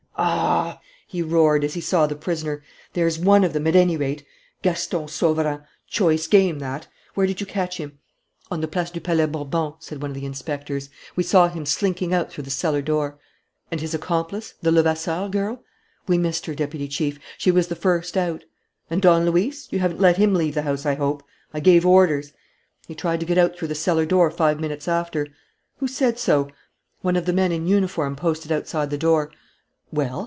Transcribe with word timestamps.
"Ah!" 0.23 0.79
he 1.07 1.23
roared, 1.23 1.63
as 1.63 1.73
he 1.73 1.81
saw 1.81 2.05
the 2.05 2.15
prisoner. 2.15 2.61
"There's 2.93 3.17
one 3.17 3.43
of 3.43 3.53
them, 3.53 3.65
at 3.65 3.75
any 3.75 3.97
rate! 3.97 4.23
Gaston 4.61 5.07
Sauverand! 5.07 5.63
Choice 5.87 6.27
game, 6.27 6.59
that!... 6.59 6.87
Where 7.15 7.25
did 7.25 7.39
you 7.41 7.47
catch 7.47 7.77
him?" 7.77 7.97
"On 8.51 8.61
the 8.61 8.67
Place 8.67 8.91
du 8.91 9.01
Palais 9.01 9.25
Bourbon," 9.25 9.73
said 9.79 9.99
one 9.99 10.11
of 10.11 10.15
the 10.15 10.27
inspectors. 10.27 10.89
"We 11.15 11.23
saw 11.23 11.47
him 11.47 11.65
slinking 11.65 12.13
out 12.13 12.31
through 12.31 12.43
the 12.43 12.51
cellar 12.51 12.83
door." 12.83 13.17
"And 13.71 13.81
his 13.81 13.95
accomplice, 13.95 14.53
the 14.61 14.71
Levasseur 14.71 15.27
girl?" 15.29 15.63
"We 16.07 16.19
missed 16.19 16.45
her, 16.45 16.53
Deputy 16.53 16.87
Chief. 16.87 17.17
She 17.39 17.49
was 17.49 17.67
the 17.67 17.75
first 17.75 18.15
out." 18.15 18.43
"And 18.91 19.01
Don 19.01 19.25
Luis? 19.25 19.69
You 19.71 19.79
haven't 19.79 19.99
let 20.01 20.17
him 20.17 20.35
leave 20.35 20.53
the 20.53 20.61
house, 20.61 20.85
I 20.85 20.93
hope? 20.93 21.23
I 21.51 21.59
gave 21.59 21.83
orders." 21.83 22.31
"He 22.87 22.93
tried 22.93 23.21
to 23.21 23.25
get 23.25 23.39
out 23.39 23.57
through 23.57 23.69
the 23.69 23.75
cellar 23.75 24.05
door 24.05 24.29
five 24.29 24.59
minutes 24.59 24.87
after." 24.87 25.29
"Who 25.77 25.87
said 25.87 26.19
so?" 26.19 26.47
"One 27.01 27.15
of 27.15 27.25
the 27.25 27.33
men 27.33 27.51
in 27.51 27.65
uniform 27.65 28.15
posted 28.15 28.51
outside 28.51 28.91
the 28.91 28.99
door." 28.99 29.31
"Well?" 29.93 30.19